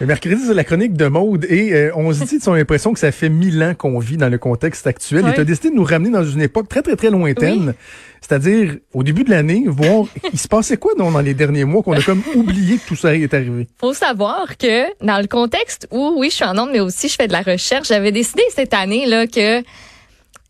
Le 0.00 0.06
mercredi, 0.06 0.40
c'est 0.46 0.54
la 0.54 0.62
chronique 0.62 0.92
de 0.92 1.06
mode 1.06 1.44
et 1.46 1.74
euh, 1.74 1.90
on 1.96 2.12
se 2.12 2.22
dit, 2.22 2.38
tu 2.38 2.48
as 2.48 2.56
l'impression 2.56 2.92
que 2.92 3.00
ça 3.00 3.10
fait 3.10 3.28
mille 3.28 3.60
ans 3.64 3.74
qu'on 3.74 3.98
vit 3.98 4.16
dans 4.16 4.28
le 4.28 4.38
contexte 4.38 4.86
actuel 4.86 5.26
et 5.26 5.34
tu 5.34 5.40
as 5.40 5.44
décidé 5.44 5.70
de 5.70 5.74
nous 5.74 5.82
ramener 5.82 6.10
dans 6.10 6.24
une 6.24 6.40
époque 6.40 6.68
très, 6.68 6.82
très, 6.82 6.94
très 6.94 7.10
lointaine. 7.10 7.68
Oui. 7.68 7.74
C'est-à-dire, 8.20 8.76
au 8.94 9.02
début 9.02 9.24
de 9.24 9.30
l'année, 9.30 9.64
voir, 9.66 10.04
il 10.32 10.38
se 10.38 10.46
passait 10.46 10.76
quoi 10.76 10.92
donc, 10.96 11.12
dans 11.12 11.20
les 11.20 11.34
derniers 11.34 11.64
mois 11.64 11.82
qu'on 11.82 11.94
a 11.94 12.02
comme 12.02 12.22
oublié 12.36 12.76
que 12.78 12.86
tout 12.86 12.94
ça 12.94 13.12
est 13.12 13.34
arrivé? 13.34 13.66
faut 13.80 13.92
savoir 13.92 14.56
que 14.56 14.84
dans 15.04 15.20
le 15.20 15.26
contexte 15.26 15.88
où, 15.90 16.14
oui, 16.16 16.30
je 16.30 16.36
suis 16.36 16.44
en 16.44 16.56
onde, 16.56 16.70
mais 16.72 16.80
aussi 16.80 17.08
je 17.08 17.16
fais 17.16 17.26
de 17.26 17.32
la 17.32 17.42
recherche, 17.42 17.88
j'avais 17.88 18.12
décidé 18.12 18.42
cette 18.54 18.74
année 18.74 19.04
là 19.04 19.26
que 19.26 19.64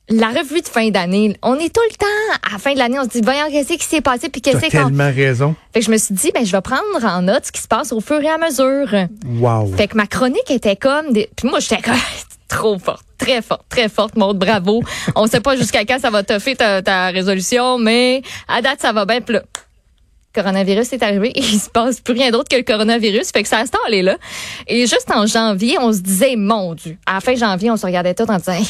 la 0.08 0.28
revue 0.28 0.60
de 0.60 0.68
fin 0.68 0.88
d'année, 0.90 1.36
on 1.42 1.56
est 1.56 1.74
tout 1.74 1.82
le 1.90 1.96
temps 1.96 2.38
à 2.48 2.52
la 2.52 2.58
fin 2.58 2.72
de 2.72 2.78
l'année, 2.78 2.98
on 2.98 3.04
se 3.04 3.08
dit 3.08 3.20
voyons 3.22 3.50
qu'est-ce 3.50 3.74
qui 3.74 3.84
s'est 3.84 4.00
passé 4.00 4.28
puis 4.28 4.40
qu'est-ce 4.40 4.60
qu'on 4.60 4.68
tellement 4.68 5.12
raison. 5.12 5.54
fait 5.72 5.80
que 5.80 5.86
je 5.86 5.90
me 5.90 5.98
suis 5.98 6.14
dit 6.14 6.30
ben 6.32 6.44
je 6.44 6.52
vais 6.52 6.60
prendre 6.60 7.04
en 7.04 7.22
note 7.22 7.46
ce 7.46 7.52
qui 7.52 7.60
se 7.60 7.68
passe 7.68 7.92
au 7.92 8.00
fur 8.00 8.20
et 8.20 8.28
à 8.28 8.38
mesure. 8.38 9.08
Wow. 9.26 9.74
Fait 9.76 9.88
que 9.88 9.96
ma 9.96 10.06
chronique 10.06 10.50
était 10.50 10.76
comme 10.76 11.12
des... 11.12 11.28
puis 11.36 11.48
moi 11.48 11.60
j'étais 11.60 11.82
comme 11.82 11.94
trop 12.48 12.78
forte, 12.78 13.04
très 13.18 13.42
forte, 13.42 13.64
très 13.68 13.88
forte, 13.88 14.16
Maude, 14.16 14.38
bravo. 14.38 14.82
On 15.14 15.26
sait 15.26 15.40
pas 15.40 15.56
jusqu'à 15.56 15.84
quand 15.84 15.98
ça 15.98 16.10
va 16.10 16.22
toffer 16.22 16.56
ta, 16.56 16.80
ta 16.80 17.08
résolution, 17.08 17.78
mais 17.78 18.22
à 18.48 18.62
date 18.62 18.80
ça 18.80 18.92
va 18.92 19.04
bien. 19.04 19.20
Là, 19.28 19.42
coronavirus 20.34 20.92
est 20.92 21.02
arrivé 21.02 21.30
et 21.34 21.40
il 21.52 21.60
se 21.60 21.68
passe 21.68 22.00
plus 22.00 22.14
rien 22.14 22.30
d'autre 22.30 22.48
que 22.48 22.56
le 22.56 22.62
coronavirus. 22.62 23.30
Fait 23.30 23.42
que 23.42 23.48
ça 23.48 23.58
a 23.58 23.62
installé 23.62 24.02
là. 24.02 24.16
Et 24.66 24.86
juste 24.86 25.10
en 25.14 25.26
janvier, 25.26 25.76
on 25.80 25.92
se 25.92 26.00
disait, 26.00 26.36
mon 26.36 26.74
Dieu. 26.74 26.96
À 27.06 27.14
la 27.14 27.20
fin 27.20 27.34
janvier, 27.34 27.70
on 27.70 27.76
se 27.76 27.86
regardait 27.86 28.14
tout 28.14 28.30
en 28.30 28.36
disant, 28.36 28.52
Hey, 28.52 28.66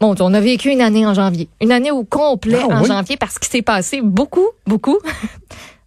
Dieu, 0.00 0.24
on 0.24 0.34
a 0.34 0.40
vécu 0.40 0.70
une 0.70 0.80
année 0.82 1.06
en 1.06 1.14
janvier. 1.14 1.48
Une 1.60 1.72
année 1.72 1.90
au 1.90 2.04
complet 2.04 2.58
Ah 2.62 2.66
en 2.76 2.82
oui? 2.82 2.88
janvier 2.88 3.16
parce 3.16 3.38
qu'il 3.38 3.48
s'est 3.50 3.62
passé 3.62 4.00
beaucoup, 4.02 4.46
beaucoup, 4.66 4.98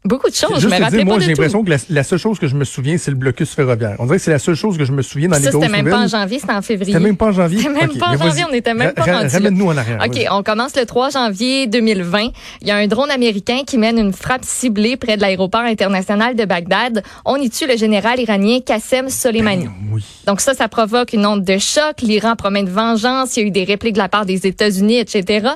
beaucoup 0.06 0.30
de 0.30 0.34
choses. 0.36 0.50
Je 0.56 0.60
Juste 0.62 0.74
me 0.74 0.78
te 0.78 0.84
rappelais 0.84 0.98
dire, 1.04 1.06
moi, 1.06 1.20
j'ai 1.20 1.28
l'impression 1.28 1.64
que 1.64 1.70
la, 1.70 1.78
la 1.90 2.04
seule 2.04 2.20
chose 2.20 2.40
que 2.40 2.48
je 2.48 2.56
me 2.56 2.64
souviens, 2.64 2.98
c'est 2.98 3.12
le 3.12 3.18
blocus 3.18 3.54
ferroviaire. 3.54 3.96
On 4.00 4.06
dirait 4.06 4.18
que 4.18 4.24
c'est 4.24 4.32
la 4.32 4.40
seule 4.40 4.56
chose 4.56 4.78
que 4.78 4.86
je 4.86 4.92
me 4.92 5.02
souviens 5.02 5.28
dans 5.30 5.38
les 5.38 5.44
Ça, 5.44 5.52
grosses 5.52 5.64
c'était 5.66 5.76
même 5.76 5.86
pas 5.86 5.98
en 5.98 6.04
nouvelles. 6.04 6.10
janvier, 6.22 6.40
c'était 6.40 6.54
en 6.54 6.62
février. 6.62 6.94
C'était 6.94 7.04
même 7.06 7.18
pas 7.18 7.26
en 7.28 7.32
janvier? 7.32 7.58
C'était 7.60 7.70
même 7.74 7.98
pas 7.98 8.08
en 8.08 8.18
janvier, 8.18 8.44
on 8.50 8.54
était 8.54 8.74
même 8.74 8.94
pas 8.94 9.04
rendu. 9.04 9.28
Ramène-nous 9.34 9.68
en 9.68 9.78
arrière. 9.78 10.04
OK, 10.06 10.26
on 10.32 10.44
commence 10.44 10.76
le 10.78 10.86
3 10.86 11.10
janvier 11.12 11.68
2020. 11.68 12.30
Il 12.62 12.68
y 12.68 12.72
a 12.72 12.78
un 12.78 12.88
drone 12.88 13.12
américain 13.12 13.60
qui 13.68 13.78
mène 13.78 13.98
une 14.00 14.14
frappe 14.14 14.46
ciblée 14.46 14.96
près 14.98 15.18
de 15.18 15.22
l'aéroport 15.22 15.62
international 15.62 16.36
de 16.36 16.46
Bagdad. 16.46 17.04
On 17.26 17.36
y 17.36 17.50
tue 17.50 17.68
le 17.68 17.76
général 17.78 18.20
iranien 18.20 18.60
Qassem 18.66 19.10
Soleimani. 19.10 19.68
Oui. 19.92 20.04
Donc 20.26 20.42
ça, 20.42 20.54
ça 20.54 20.68
provoque 20.70 21.14
une 21.14 21.26
onde 21.26 21.44
de 21.44 21.58
choc. 21.58 22.02
L'Iran 22.02 22.36
promet 22.36 22.62
une 22.62 22.70
vengeance. 22.70 23.36
Il 23.36 23.42
y 23.42 23.44
a 23.44 23.48
eu 23.48 23.52
des 23.52 23.64
répliques 23.66 23.94
de 23.96 24.00
la 24.00 24.10
part 24.10 24.26
des 24.26 24.48
États-Unis, 24.48 24.98
etc. 24.98 25.50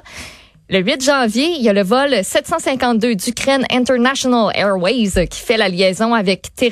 Le 0.70 0.80
8 0.80 1.04
janvier, 1.04 1.56
il 1.58 1.62
y 1.62 1.68
a 1.68 1.74
le 1.74 1.84
vol 1.84 2.24
752 2.24 3.16
d'Ukraine 3.16 3.66
International 3.70 4.50
Airways 4.56 5.28
qui 5.30 5.42
fait 5.42 5.58
la 5.58 5.68
liaison 5.68 6.14
avec 6.14 6.52
qui 6.56 6.70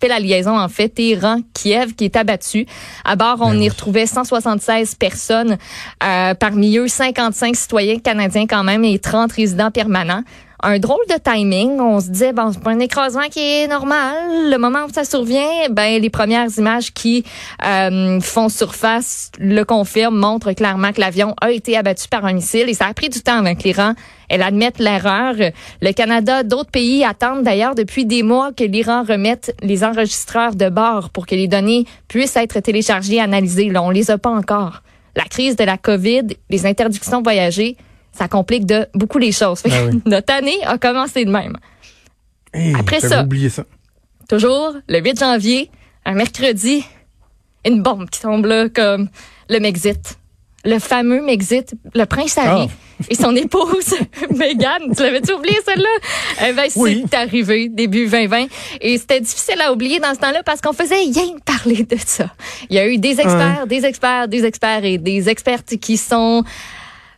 fait 0.00 0.08
la 0.08 0.20
liaison 0.20 0.56
en 0.56 0.68
fait 0.68 0.88
Téhéran 0.88 1.40
Kiev 1.52 1.94
qui 1.94 2.04
est 2.04 2.14
abattu. 2.14 2.64
À 3.04 3.16
bord, 3.16 3.38
on 3.40 3.54
y 3.54 3.68
retrouvait 3.68 4.06
176 4.06 4.94
personnes, 4.94 5.58
euh, 6.04 6.34
parmi 6.34 6.78
eux 6.78 6.86
55 6.86 7.56
citoyens 7.56 7.98
canadiens 7.98 8.46
quand 8.46 8.62
même 8.62 8.84
et 8.84 9.00
30 9.00 9.32
résidents 9.32 9.72
permanents. 9.72 10.22
Un 10.66 10.78
drôle 10.78 11.04
de 11.10 11.16
timing. 11.22 11.78
On 11.78 12.00
se 12.00 12.08
disait, 12.08 12.32
bon, 12.32 12.50
c'est 12.50 12.62
pas 12.62 12.70
un 12.70 12.78
écrasement 12.78 13.28
qui 13.30 13.40
est 13.40 13.68
normal. 13.68 14.50
Le 14.50 14.56
moment 14.56 14.86
où 14.88 14.90
ça 14.90 15.04
survient, 15.04 15.68
ben, 15.70 16.00
les 16.00 16.08
premières 16.08 16.48
images 16.56 16.94
qui 16.94 17.22
euh, 17.62 18.18
font 18.20 18.48
surface 18.48 19.30
le 19.38 19.62
confirment, 19.64 20.16
montrent 20.16 20.52
clairement 20.52 20.92
que 20.92 21.02
l'avion 21.02 21.34
a 21.42 21.50
été 21.50 21.76
abattu 21.76 22.08
par 22.08 22.24
un 22.24 22.32
missile. 22.32 22.70
Et 22.70 22.72
ça 22.72 22.86
a 22.86 22.94
pris 22.94 23.10
du 23.10 23.20
temps 23.20 23.42
que 23.54 23.62
l'Iran 23.62 23.92
elle 24.30 24.40
admette 24.40 24.78
l'erreur. 24.78 25.34
Le 25.82 25.92
Canada, 25.92 26.42
d'autres 26.42 26.70
pays 26.70 27.04
attendent 27.04 27.42
d'ailleurs 27.42 27.74
depuis 27.74 28.06
des 28.06 28.22
mois 28.22 28.52
que 28.54 28.64
l'Iran 28.64 29.04
remette 29.06 29.54
les 29.62 29.84
enregistreurs 29.84 30.54
de 30.54 30.70
bord 30.70 31.10
pour 31.10 31.26
que 31.26 31.34
les 31.34 31.46
données 31.46 31.84
puissent 32.08 32.36
être 32.36 32.60
téléchargées 32.60 33.16
et 33.16 33.20
analysées. 33.20 33.68
Là, 33.68 33.82
on 33.82 33.90
les 33.90 34.10
a 34.10 34.16
pas 34.16 34.30
encore. 34.30 34.82
La 35.14 35.24
crise 35.24 35.56
de 35.56 35.64
la 35.64 35.76
COVID, 35.76 36.28
les 36.48 36.64
interdictions 36.64 37.18
de 37.18 37.24
voyager, 37.24 37.76
ça 38.16 38.28
complique 38.28 38.66
de 38.66 38.86
beaucoup 38.94 39.18
les 39.18 39.32
choses. 39.32 39.62
Ah 39.64 39.68
oui. 39.90 40.00
Notre 40.06 40.32
année 40.32 40.58
a 40.64 40.78
commencé 40.78 41.24
de 41.24 41.30
même. 41.30 41.56
Hey, 42.52 42.74
Après 42.78 43.00
ça. 43.00 43.22
oublié 43.22 43.48
ça. 43.48 43.64
Toujours 44.28 44.74
le 44.88 45.00
8 45.00 45.18
janvier, 45.20 45.70
un 46.04 46.14
mercredi, 46.14 46.84
une 47.66 47.82
bombe 47.82 48.08
qui 48.08 48.20
tombe 48.20 48.46
là 48.46 48.68
comme 48.68 49.08
le 49.50 49.58
Mexit. 49.58 50.18
Le 50.66 50.78
fameux 50.78 51.20
Mexit, 51.22 51.74
le 51.94 52.06
prince 52.06 52.38
Harry 52.38 52.70
et 53.10 53.14
son 53.14 53.36
épouse 53.36 53.94
Meghan. 54.30 54.94
Tu 54.96 55.02
l'avais-tu 55.02 55.32
oublié 55.34 55.58
celle-là? 55.62 55.88
Eh 56.48 56.52
ben, 56.54 56.68
Oui. 56.76 57.04
c'est 57.10 57.16
arrivé 57.16 57.68
début 57.68 58.06
2020. 58.06 58.46
Et 58.80 58.96
c'était 58.96 59.20
difficile 59.20 59.60
à 59.60 59.72
oublier 59.74 60.00
dans 60.00 60.14
ce 60.14 60.20
temps-là 60.20 60.42
parce 60.42 60.62
qu'on 60.62 60.72
faisait 60.72 60.94
rien 60.94 61.36
parler 61.44 61.82
de 61.84 61.96
ça. 62.02 62.30
Il 62.70 62.76
y 62.76 62.78
a 62.78 62.88
eu 62.88 62.96
des 62.96 63.20
experts, 63.20 63.66
des 63.66 63.84
experts, 63.84 64.28
des 64.28 64.46
experts 64.46 64.84
et 64.86 64.96
des 64.96 65.28
expertes 65.28 65.76
qui 65.76 65.98
sont 65.98 66.42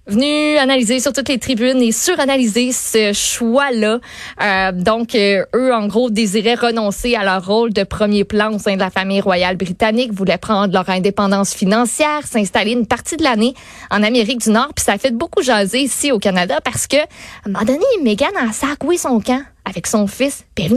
venus 0.06 0.58
analyser 0.58 1.00
sur 1.00 1.12
toutes 1.12 1.28
les 1.28 1.38
tribunes 1.38 1.82
et 1.82 1.92
suranalyser 1.92 2.72
ce 2.72 3.12
choix-là. 3.12 3.98
Euh, 4.42 4.72
donc, 4.72 5.14
euh, 5.14 5.44
eux, 5.54 5.74
en 5.74 5.86
gros, 5.86 6.10
désiraient 6.10 6.54
renoncer 6.54 7.14
à 7.14 7.24
leur 7.24 7.44
rôle 7.44 7.72
de 7.72 7.82
premier 7.82 8.24
plan 8.24 8.54
au 8.54 8.58
sein 8.58 8.74
de 8.74 8.80
la 8.80 8.90
famille 8.90 9.20
royale 9.20 9.56
britannique, 9.56 10.12
voulaient 10.12 10.38
prendre 10.38 10.72
leur 10.72 10.88
indépendance 10.88 11.54
financière, 11.54 12.26
s'installer 12.26 12.72
une 12.72 12.86
partie 12.86 13.16
de 13.16 13.24
l'année 13.24 13.54
en 13.90 14.02
Amérique 14.02 14.40
du 14.40 14.50
Nord. 14.50 14.72
Puis 14.74 14.84
ça 14.84 14.92
a 14.92 14.98
fait 14.98 15.14
beaucoup 15.14 15.42
jaser 15.42 15.80
ici 15.80 16.12
au 16.12 16.18
Canada 16.18 16.60
parce 16.64 16.86
que, 16.86 16.96
à 16.96 17.00
un 17.46 17.50
moment 17.50 17.64
donné, 17.64 17.84
Meghan 18.02 18.26
a 18.38 18.52
sacoué 18.52 18.96
son 18.96 19.20
camp 19.20 19.42
avec 19.64 19.86
son 19.86 20.06
fils. 20.06 20.44
Elle 20.58 20.74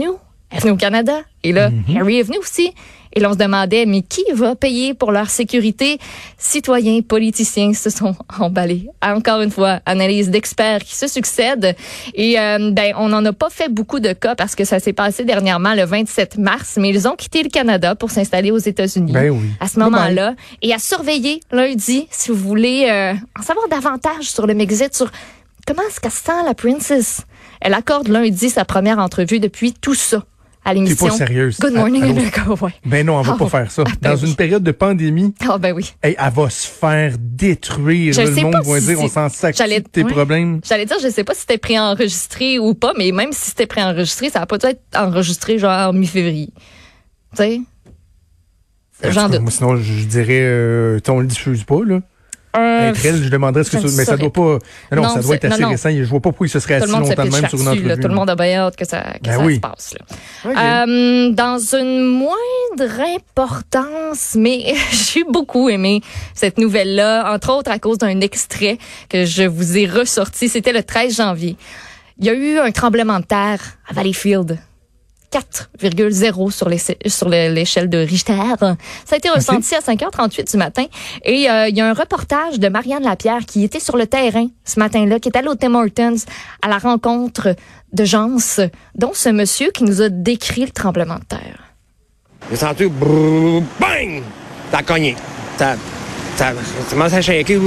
est 0.50 0.58
venue 0.58 0.72
au 0.72 0.76
Canada. 0.76 1.20
Et 1.42 1.52
là, 1.52 1.70
Harry 1.96 2.18
est 2.18 2.22
venu 2.22 2.38
aussi. 2.38 2.72
Et 3.12 3.20
là, 3.20 3.30
on 3.30 3.32
se 3.32 3.38
demandait, 3.38 3.86
mais 3.86 4.02
qui 4.02 4.22
va 4.32 4.54
payer 4.54 4.94
pour 4.94 5.10
leur 5.10 5.30
sécurité? 5.30 5.98
Citoyens, 6.38 7.00
politiciens 7.02 7.72
se 7.74 7.90
sont 7.90 8.14
emballés. 8.38 8.88
Encore 9.02 9.40
une 9.40 9.50
fois, 9.50 9.80
analyse 9.84 10.30
d'experts 10.30 10.80
qui 10.84 10.94
se 10.94 11.08
succèdent. 11.08 11.74
Et 12.14 12.38
euh, 12.38 12.70
ben, 12.70 12.94
on 12.96 13.08
n'en 13.08 13.24
a 13.24 13.32
pas 13.32 13.50
fait 13.50 13.68
beaucoup 13.68 13.98
de 13.98 14.12
cas 14.12 14.36
parce 14.36 14.54
que 14.54 14.64
ça 14.64 14.78
s'est 14.78 14.92
passé 14.92 15.24
dernièrement 15.24 15.74
le 15.74 15.84
27 15.84 16.38
mars, 16.38 16.76
mais 16.76 16.90
ils 16.90 17.08
ont 17.08 17.16
quitté 17.16 17.42
le 17.42 17.48
Canada 17.48 17.96
pour 17.96 18.10
s'installer 18.10 18.52
aux 18.52 18.58
États-Unis 18.58 19.12
Ben 19.12 19.30
oui. 19.30 19.50
à 19.58 19.66
ce 19.66 19.80
moment-là. 19.80 20.34
Et 20.62 20.72
à 20.72 20.78
surveiller 20.78 21.40
lundi, 21.50 22.06
si 22.10 22.30
vous 22.30 22.36
voulez 22.36 22.86
euh, 22.88 23.14
en 23.38 23.42
savoir 23.42 23.66
davantage 23.68 24.30
sur 24.30 24.46
le 24.46 24.54
Mexit, 24.54 24.94
sur 24.94 25.10
comment 25.66 25.82
est-ce 25.88 26.00
qu'elle 26.00 26.12
se 26.12 26.22
sent, 26.22 26.44
la 26.46 26.54
princess. 26.54 27.22
Elle 27.60 27.74
accorde 27.74 28.06
lundi 28.06 28.50
sa 28.50 28.64
première 28.64 29.00
entrevue 29.00 29.40
depuis 29.40 29.72
tout 29.72 29.94
ça 29.94 30.24
à 30.70 30.74
T'es 30.74 30.80
l'émission. 30.80 31.06
pas 31.08 31.12
sérieuse. 31.12 31.58
Good 31.58 31.74
morning, 31.74 32.02
Allô? 32.02 32.12
America. 32.12 32.42
Ouais. 32.60 32.74
Ben 32.84 33.06
non, 33.06 33.16
on 33.16 33.22
va 33.22 33.34
pas 33.34 33.48
faire 33.48 33.70
ça. 33.70 33.84
ben 33.84 34.10
Dans 34.14 34.16
oui. 34.16 34.28
une 34.28 34.34
période 34.36 34.62
de 34.62 34.72
pandémie, 34.72 35.34
Ah 35.48 35.58
ben 35.58 35.72
oui. 35.74 35.92
hey, 36.02 36.16
elle 36.18 36.32
va 36.32 36.50
se 36.50 36.66
faire 36.66 37.14
détruire. 37.18 38.12
Je 38.12 38.22
le 38.22 38.34
sais 38.34 38.42
monde 38.42 38.52
pas 38.52 38.60
va 38.60 38.80
si 38.80 38.86
dire, 38.86 39.00
on 39.00 39.08
s'en 39.08 39.28
sac 39.28 39.56
de 39.56 39.78
tes 39.80 40.02
ouais. 40.02 40.10
problèmes? 40.12 40.60
J'allais 40.66 40.86
dire, 40.86 40.96
je 41.02 41.08
sais 41.08 41.24
pas 41.24 41.34
si 41.34 41.40
c'était 41.40 41.58
préenregistré 41.58 42.58
ou 42.58 42.74
pas, 42.74 42.92
mais 42.98 43.12
même 43.12 43.32
si 43.32 43.50
c'était 43.50 43.66
préenregistré, 43.66 44.30
ça 44.30 44.40
va 44.40 44.46
pas 44.46 44.58
dû 44.58 44.66
être 44.66 44.82
enregistré 44.96 45.58
genre 45.58 45.88
en 45.88 45.92
mi-février. 45.92 46.50
Tu 47.36 47.42
sais? 47.42 47.60
J'en 49.10 49.28
doute. 49.28 49.40
Moi, 49.40 49.50
sinon, 49.50 49.76
je 49.76 50.04
dirais, 50.04 50.40
euh, 50.42 50.98
on 51.08 51.20
le 51.20 51.26
diffuse 51.26 51.64
pas, 51.64 51.80
là. 51.84 52.00
Être 52.52 53.04
elle, 53.06 53.22
je 53.22 53.28
demanderais 53.28 53.62
ce 53.64 53.70
que 53.70 53.80
ça- 53.80 53.96
mais 53.96 54.04
ça 54.04 54.16
doit 54.16 54.32
pas, 54.32 54.58
non, 54.92 55.02
Non, 55.02 55.08
ça 55.08 55.20
doit 55.20 55.36
être 55.36 55.44
non, 55.44 55.50
assez 55.52 55.62
non. 55.62 55.68
récent. 55.70 55.90
Je 55.90 56.02
vois 56.04 56.18
pas 56.20 56.30
pourquoi 56.30 56.46
il 56.46 56.50
se 56.50 56.58
serait 56.58 56.74
assis 56.74 56.90
longtemps 56.90 57.04
même 57.16 57.30
sur 57.30 57.32
une 57.32 57.42
là-dessus, 57.42 57.58
là. 57.64 57.70
entrevue. 57.72 58.00
Tout 58.00 58.08
le 58.08 58.14
monde 58.14 58.30
a 58.30 58.34
bien 58.34 58.58
hâte 58.60 58.76
que 58.76 58.84
ça, 58.84 59.02
que 59.22 59.28
Ben 59.28 59.38
ça 59.38 59.44
oui. 59.44 59.54
se 59.56 59.60
passe. 59.60 59.94
Là. 60.44 60.84
Euh, 60.84 61.30
dans 61.32 61.58
une 61.58 62.04
moindre 62.06 63.00
importance, 63.16 64.34
mais 64.36 64.74
j'ai 64.92 65.24
beaucoup 65.24 65.68
aimé 65.68 66.00
cette 66.34 66.58
nouvelle-là, 66.58 67.32
entre 67.32 67.52
autres 67.52 67.70
à 67.70 67.78
cause 67.78 67.98
d'un 67.98 68.20
extrait 68.20 68.78
que 69.08 69.24
je 69.24 69.44
vous 69.44 69.78
ai 69.78 69.86
ressorti. 69.86 70.48
C'était 70.48 70.72
le 70.72 70.82
13 70.82 71.16
janvier. 71.16 71.56
Il 72.18 72.26
y 72.26 72.30
a 72.30 72.34
eu 72.34 72.58
un 72.58 72.70
tremblement 72.72 73.20
de 73.20 73.24
terre 73.24 73.60
à 73.88 73.94
Valleyfield. 73.94 74.58
4,0 75.30 76.50
sur 76.50 76.68
les- 76.68 76.78
sur 77.06 77.28
le- 77.28 77.52
l'échelle 77.52 77.88
de 77.88 77.98
Richter. 77.98 78.32
Ça 78.60 79.14
a 79.14 79.16
été 79.16 79.28
ressenti 79.30 79.74
à 79.74 79.80
5h38 79.80 80.50
du 80.50 80.56
matin. 80.56 80.84
Et 81.24 81.50
euh, 81.50 81.68
il 81.68 81.76
y 81.76 81.80
a 81.80 81.88
un 81.88 81.92
reportage 81.94 82.58
de 82.58 82.68
Marianne 82.68 83.04
Lapierre 83.04 83.44
qui 83.46 83.64
était 83.64 83.80
sur 83.80 83.96
le 83.96 84.06
terrain 84.06 84.46
ce 84.64 84.78
matin-là, 84.80 85.18
qui 85.20 85.28
est 85.28 85.36
allée 85.36 85.48
au 85.48 85.54
Tim 85.54 85.74
Hortons 85.74 86.16
à 86.62 86.68
la 86.68 86.78
rencontre 86.78 87.54
de 87.92 88.04
gens, 88.04 88.36
dont 88.94 89.12
ce 89.14 89.28
monsieur 89.30 89.70
qui 89.70 89.84
nous 89.84 90.02
a 90.02 90.08
décrit 90.08 90.62
le 90.66 90.70
tremblement 90.70 91.16
de 91.16 91.24
terre. 91.24 91.58
J'ai 92.50 92.56
senti 92.56 92.86
brrr, 92.86 93.62
bang! 93.78 94.22
Ça 94.70 94.78
a 94.78 94.82
cogné. 94.82 95.14
Ça, 95.58 95.74
ça, 96.36 96.52
ça 96.52 96.54
commence 96.90 97.12
à 97.12 97.20
shaker. 97.20 97.60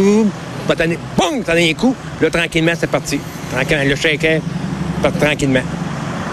pas 0.67 0.75
donné, 0.75 0.97
boum! 1.17 1.43
Ça 1.45 1.51
a 1.51 1.55
donné 1.55 1.71
un 1.71 1.73
coup. 1.73 1.95
Là, 2.21 2.29
tranquillement, 2.29 2.71
c'est 2.79 2.89
parti. 2.89 3.19
Tranquillement, 3.51 3.83
le 3.83 3.95
shaker, 3.95 4.41
tranquillement. 5.19 5.61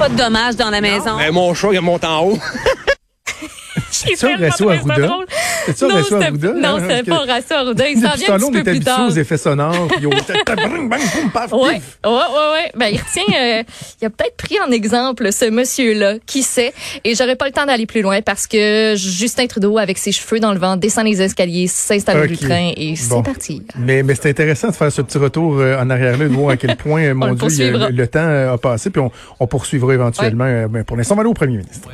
Pas 0.00 0.08
de 0.08 0.17
dommages 0.17 0.56
dans 0.56 0.70
la 0.70 0.81
maison. 0.81 1.17
Mais 1.19 1.31
mon 1.31 1.52
chat, 1.52 1.75
il 1.75 1.81
monte 1.82 2.05
en 2.05 2.25
haut. 2.25 2.38
J'ai 3.93 4.17
ça, 4.17 4.29
ça 4.50 4.64
Arruda? 4.64 5.11
C'est 5.66 5.76
ça, 5.78 5.86
Non, 5.86 5.94
Horacio 5.94 6.16
c'était- 6.16 6.26
Arruda? 6.28 6.52
Non, 6.54 6.68
hein, 6.76 6.86
c'était 6.88 7.10
pas 7.10 7.22
Horacio 7.22 7.56
Arruda. 7.56 7.88
Il 7.88 7.94
s'en 8.00 8.14
vient 8.14 8.34
un 8.34 8.38
petit 8.38 8.50
peu 8.50 8.62
plus 8.62 8.70
habitué 8.70 8.84
tard. 8.84 9.06
aux 9.08 9.10
effets 9.10 9.36
sonores, 9.36 9.88
puis 9.88 10.06
au 10.06 10.10
bang, 10.10 10.20
bang, 10.88 10.88
boum, 10.88 11.30
paf, 11.32 11.52
Ouais, 11.52 11.74
pif. 11.74 11.98
ouais, 12.04 12.10
ouais, 12.10 12.52
ouais. 12.52 12.70
Ben, 12.76 12.86
il 12.92 12.98
retient, 12.98 13.34
euh, 13.40 13.62
il 14.00 14.04
a 14.06 14.10
peut-être 14.10 14.36
pris 14.36 14.56
en 14.66 14.70
exemple 14.70 15.32
ce 15.32 15.48
monsieur-là, 15.50 16.14
qui 16.26 16.42
sait? 16.42 16.72
Et 17.04 17.14
j'aurais 17.14 17.36
pas 17.36 17.46
le 17.46 17.52
temps 17.52 17.66
d'aller 17.66 17.86
plus 17.86 18.02
loin 18.02 18.20
parce 18.22 18.46
que 18.46 18.94
Justin 18.96 19.46
Trudeau, 19.46 19.78
avec 19.78 19.98
ses 19.98 20.12
cheveux 20.12 20.40
dans 20.40 20.52
le 20.52 20.58
vent, 20.58 20.76
descend 20.76 21.04
les 21.06 21.20
escaliers, 21.22 21.66
s'installe 21.66 22.30
au 22.30 22.36
train 22.36 22.72
et 22.76 22.94
c'est 22.96 23.08
Bon. 23.10 23.22
parti. 23.22 23.62
Mais, 23.78 24.02
mais 24.02 24.14
c'est 24.14 24.28
intéressant 24.30 24.68
de 24.68 24.74
faire 24.74 24.90
ce 24.92 25.02
petit 25.02 25.18
retour 25.18 25.58
euh, 25.58 25.76
en 25.80 25.90
arrière-là, 25.90 26.28
de 26.28 26.32
voir 26.34 26.50
à 26.50 26.56
quel 26.56 26.76
point, 26.76 27.12
mon 27.14 27.26
le 27.26 27.34
Dieu, 27.34 27.72
le, 27.90 28.06
temps 28.06 28.18
euh, 28.20 28.54
a 28.54 28.58
passé, 28.58 28.90
puis 28.90 29.00
on, 29.00 29.10
on 29.38 29.46
poursuivra 29.46 29.94
éventuellement. 29.94 30.68
mais 30.70 30.84
pour 30.84 30.96
l'instant, 30.96 31.14
on 31.14 31.16
va 31.16 31.20
aller 31.22 31.30
au 31.30 31.34
premier 31.34 31.56
ministre. 31.58 31.88